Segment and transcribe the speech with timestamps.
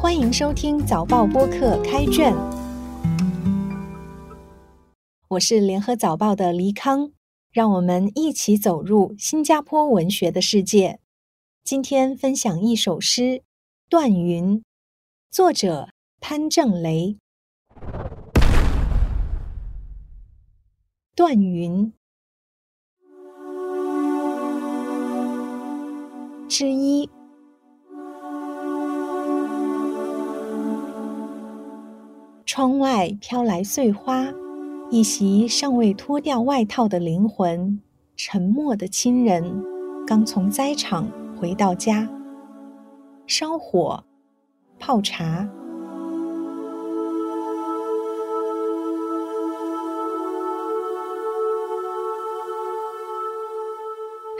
[0.00, 2.32] 欢迎收听早报播客开卷，
[5.30, 7.10] 我是联合早报的黎康，
[7.50, 11.00] 让我们一起走入新加坡文学的世界。
[11.64, 13.22] 今天分享一首诗
[13.88, 14.58] 《断云》，
[15.32, 15.88] 作者
[16.20, 17.16] 潘正雷。
[21.16, 21.92] 断云
[26.48, 27.10] 之一。
[32.58, 34.34] 窗外飘来碎花，
[34.90, 37.80] 一袭尚未脱掉外套的灵魂，
[38.16, 39.64] 沉默的亲人，
[40.04, 42.08] 刚从灾场回到家。
[43.28, 44.02] 烧火，
[44.76, 45.48] 泡茶，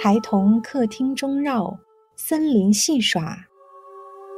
[0.02, 1.78] 孩童客厅中绕，
[2.16, 3.44] 森林戏耍，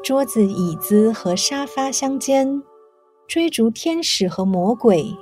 [0.04, 2.62] 桌子、椅子和沙发相间。
[3.30, 5.16] 追逐天使和魔鬼，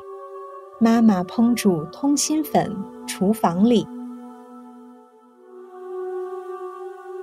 [0.80, 2.74] 妈妈烹煮通心粉，
[3.06, 3.86] 厨房里。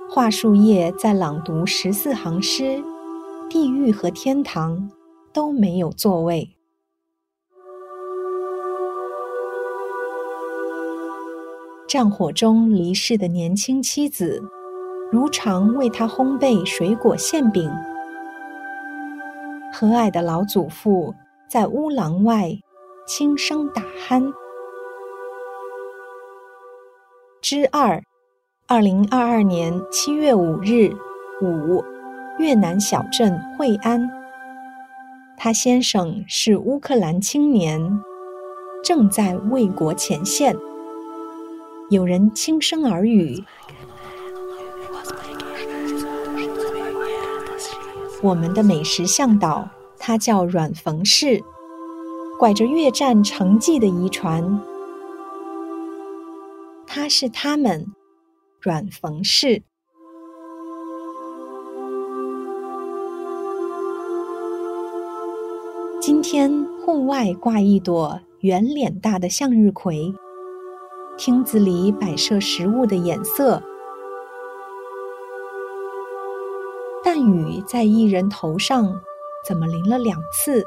[0.08, 2.80] 桦树叶在朗读十四行诗，
[3.50, 4.88] 地狱和天堂
[5.32, 6.56] 都没有座位。
[11.88, 14.40] 战火中离世的年轻妻子，
[15.10, 17.68] 如常为他烘焙水果馅饼。
[19.78, 21.14] 和蔼的老祖父
[21.50, 22.50] 在屋廊外
[23.06, 24.32] 轻声打鼾。
[27.42, 28.02] 之二，
[28.66, 30.96] 二零二二年七月五日
[31.42, 31.84] 五，
[32.38, 34.10] 越南小镇惠安。
[35.36, 38.00] 他先生是乌克兰青年，
[38.82, 40.56] 正在为国前线。
[41.90, 43.44] 有人轻声耳语。
[48.22, 51.44] 我们的美食向导，他叫阮冯氏，
[52.38, 54.60] 拐着越战成绩的遗传。
[56.86, 57.86] 他是他们，
[58.60, 59.62] 阮冯氏。
[66.00, 70.14] 今天户外挂一朵圆脸大的向日葵，
[71.18, 73.62] 厅子里摆设食物的颜色。
[77.26, 79.00] 雨在一人头上，
[79.46, 80.64] 怎么淋了两次？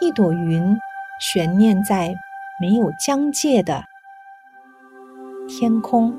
[0.00, 0.76] 一朵云
[1.20, 2.14] 悬念在
[2.60, 3.84] 没有疆界的
[5.48, 6.16] 天空。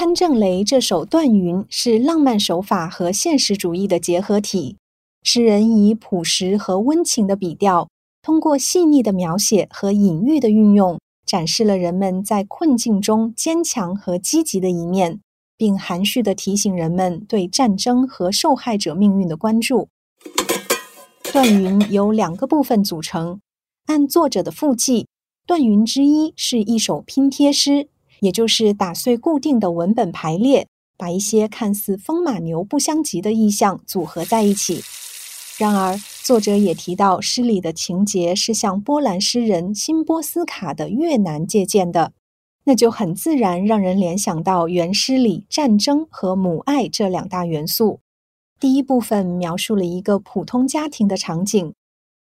[0.00, 4.76] 潘正雷这首《断云》是浪漫手法和现实主义的结合体。
[5.24, 7.88] 诗人以朴实和温情的笔调，
[8.22, 15.18] 通过细腻的描写和隐喻的运用，展示了人们在困境中坚强和积极的一面，
[15.56, 19.88] 并含蓄地提醒人们对战争和受害者命运的关注。
[21.32, 23.40] 《断云》由两个部分组成，
[23.86, 25.02] 按作者的附记，
[25.44, 27.88] 《断云》之一是一首拼贴诗。
[28.20, 34.82] 也就是打碎固定的文本排列，把一些看似风马牛不相及的意象组合在一起。
[35.58, 42.12] 然而，作者也提到诗里的情节是向波兰诗人辛波斯卡的越南借鉴的，
[42.64, 47.98] 那就很自然让人联想到原诗里战争和母爱这两大元素。
[48.60, 51.74] 第一部分描述了一个普通家庭的场景，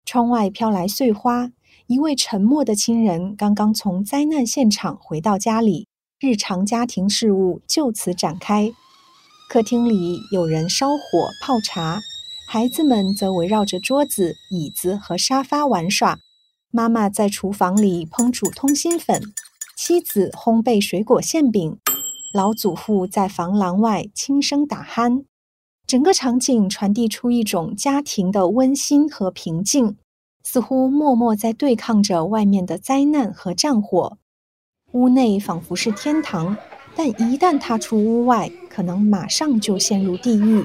[0.06, 1.52] 窗外飘来碎花。
[1.88, 5.88] 一位沉默的亲人刚刚从灾难现场回到家里，
[6.20, 8.72] 日常家庭事务就此展开。
[9.48, 12.02] 客厅里有人烧火泡茶，
[12.48, 16.18] 孩子们则围绕着桌子、椅子和沙发玩耍。
[16.72, 19.22] 妈妈在厨房里烹煮通心粉，
[19.78, 21.78] 妻子烘焙水果馅饼，
[22.34, 25.26] 老祖父在房廊外轻声打鼾。
[25.86, 29.98] 整个场景传递出一种家庭的温馨和平静。
[30.48, 34.20] 似乎默默在对抗着外面的灾难和战火，
[34.92, 36.56] 屋内仿佛是天堂，
[36.96, 40.64] 但一旦踏出屋外，可能马上就陷入地狱。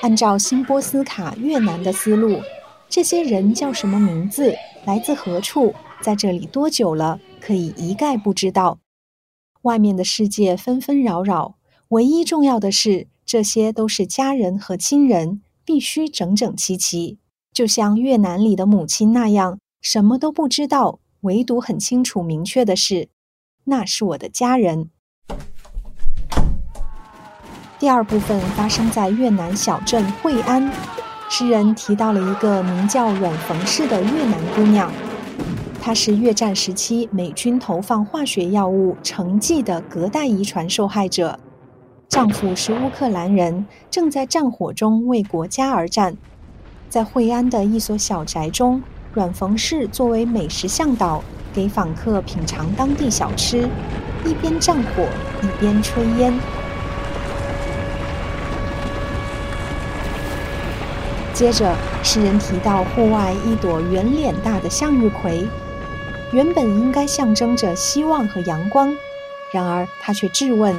[0.00, 2.40] 按照新波斯卡越南的思路，
[2.88, 4.56] 这些人叫什么名字，
[4.86, 8.78] 来自何处，在这里多久了，可以一概不知道。
[9.62, 11.56] 外面的世界纷纷扰扰，
[11.88, 17.18] 唯一重要的是，这些都是家人和亲人，必须整整齐齐。
[17.60, 23.10] 就像越南里的母亲那样，什么都不知道，唯独很清楚明确的是，
[23.64, 24.88] 那是我的家人。
[27.78, 30.72] 第二部分发生在越南小镇惠安，
[31.28, 34.90] 诗人提到了一个名叫阮冯氏的越南姑娘，
[35.82, 41.38] 她是越战时期美军投放化学药物成剂的隔代遗传受害者，
[42.08, 46.16] 丈夫是乌克兰人，正在战火中为国家而战。
[46.90, 48.82] 在惠安的一所小宅中，
[49.14, 51.22] 阮冯氏作为美食向导，
[51.54, 53.68] 给访客品尝当地小吃，
[54.24, 55.06] 一边战火
[55.40, 56.34] 一边炊烟。
[61.32, 61.72] 接着，
[62.02, 65.46] 诗人提到户外一朵圆脸大的向日葵，
[66.32, 68.92] 原本应该象征着希望和阳光，
[69.52, 70.76] 然而他却质问：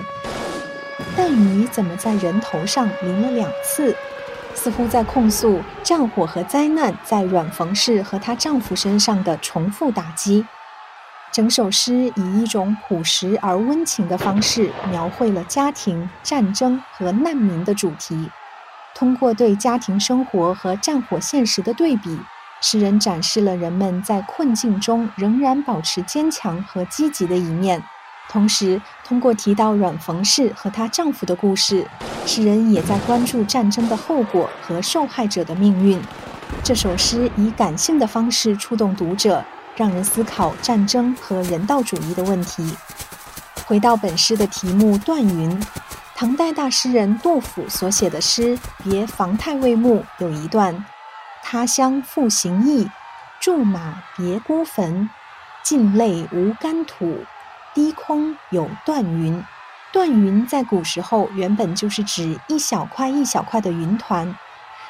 [1.15, 3.95] 但雨怎么在人头上淋了两次？
[4.53, 10.45] 似乎在控诉战火和灾难在阮冯氏和她丈夫身上的重复打击。
[11.31, 18.29] 整首诗以一种朴实而温情的方式描绘了家庭、战争和难民的主题。
[18.93, 22.19] 通过对家庭生活和战火现实的对比，
[22.61, 27.81] 诗人展示了人们在困境中仍然保持坚强和积极的一面。
[28.31, 31.85] 同时，通过提到阮冯氏和她丈夫的故事，
[32.25, 36.01] 诗人也在关注战争的后果和受害者的命运。
[36.63, 39.43] 这首诗以感性的方式触动读者，
[39.75, 42.73] 让人思考战争和人道主义的问题。
[43.65, 45.51] 回到本诗的题目《断云》，
[46.15, 50.85] 唐代大诗人杜甫所写的诗《别房太尉墓》有一段
[51.43, 52.89] ：“他乡复行役，
[53.41, 55.09] 驻马别孤坟，
[55.63, 57.25] 尽泪无干土。”
[57.73, 59.43] 低空有断云，
[59.93, 64.35] 断云在古时候原本就是指一小块一小块的云团，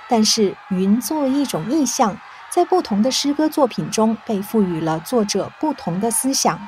[0.09, 2.17] 但是云作为一种意象，
[2.49, 6.59] 在不同的诗歌作品中被赋予了作者不同的思想。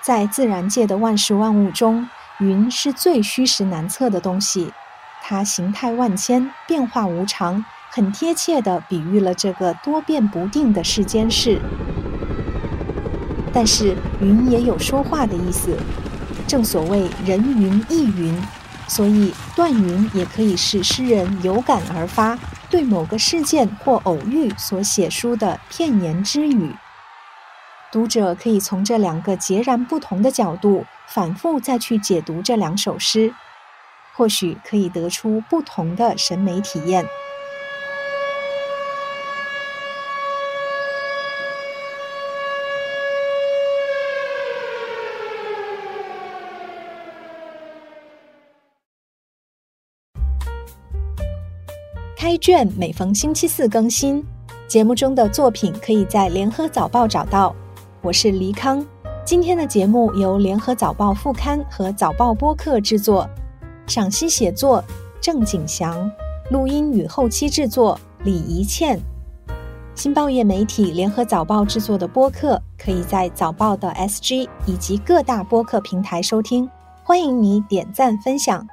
[0.00, 4.72] 在自然界的万事万物中，云是最虚实难测的东西，
[5.22, 11.60] 它形态万千，变化无常，很贴切地比喻了这个多变不定的世间事。
[13.58, 15.76] 但是云也有说话的意思，
[16.46, 18.40] 正所谓人云亦云，
[18.86, 22.38] 所以断云也可以是诗人有感而发，
[22.70, 26.72] 对某个事件或偶遇所写书的片言之语。
[27.90, 33.34] 读者可以从这两个截然不同的角度反复再去解读这两首诗，
[34.14, 37.04] 或许可以得出不同的审美体验。
[52.28, 54.22] 开卷每逢星期四更新，
[54.68, 57.56] 节目中的作品可以在联合早报找到。
[58.02, 58.84] 我是黎康，
[59.24, 63.26] 今天的节目由联合早报副刊和早报播客制作，
[63.86, 64.84] 赏析写作
[65.22, 66.10] 郑景祥，
[66.50, 69.00] 录音与后期制作李怡倩。
[69.94, 76.68] 新报业媒体联合早报制作的播客，可以在早报的 SG 以及各大播客平台收听，
[77.02, 78.68] 欢迎你点赞分享。